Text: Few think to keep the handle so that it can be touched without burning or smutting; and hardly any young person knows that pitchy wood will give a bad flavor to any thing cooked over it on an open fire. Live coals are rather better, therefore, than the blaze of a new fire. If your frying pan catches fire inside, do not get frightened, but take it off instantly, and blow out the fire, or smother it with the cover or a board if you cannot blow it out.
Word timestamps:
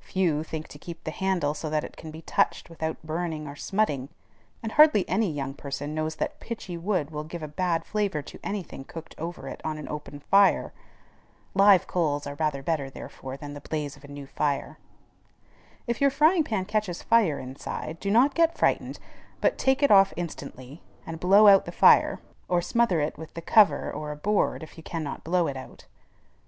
Few 0.00 0.42
think 0.42 0.66
to 0.70 0.78
keep 0.80 1.04
the 1.04 1.12
handle 1.12 1.54
so 1.54 1.70
that 1.70 1.84
it 1.84 1.96
can 1.96 2.10
be 2.10 2.22
touched 2.22 2.68
without 2.68 3.00
burning 3.04 3.46
or 3.46 3.54
smutting; 3.54 4.08
and 4.60 4.72
hardly 4.72 5.08
any 5.08 5.30
young 5.30 5.54
person 5.54 5.94
knows 5.94 6.16
that 6.16 6.40
pitchy 6.40 6.76
wood 6.76 7.12
will 7.12 7.22
give 7.22 7.44
a 7.44 7.46
bad 7.46 7.84
flavor 7.84 8.20
to 8.20 8.40
any 8.42 8.64
thing 8.64 8.82
cooked 8.82 9.14
over 9.18 9.46
it 9.46 9.60
on 9.62 9.78
an 9.78 9.88
open 9.88 10.18
fire. 10.18 10.72
Live 11.54 11.86
coals 11.86 12.26
are 12.26 12.34
rather 12.34 12.60
better, 12.60 12.90
therefore, 12.90 13.36
than 13.36 13.54
the 13.54 13.60
blaze 13.60 13.96
of 13.96 14.02
a 14.02 14.08
new 14.08 14.26
fire. 14.26 14.78
If 15.86 16.00
your 16.00 16.10
frying 16.10 16.42
pan 16.42 16.64
catches 16.64 17.00
fire 17.04 17.38
inside, 17.38 18.00
do 18.00 18.10
not 18.10 18.34
get 18.34 18.58
frightened, 18.58 18.98
but 19.40 19.58
take 19.58 19.80
it 19.80 19.92
off 19.92 20.12
instantly, 20.16 20.82
and 21.06 21.20
blow 21.20 21.46
out 21.46 21.66
the 21.66 21.70
fire, 21.70 22.18
or 22.48 22.60
smother 22.60 23.00
it 23.00 23.16
with 23.16 23.34
the 23.34 23.42
cover 23.42 23.92
or 23.92 24.10
a 24.10 24.16
board 24.16 24.64
if 24.64 24.76
you 24.76 24.82
cannot 24.82 25.22
blow 25.22 25.46
it 25.46 25.56
out. 25.56 25.86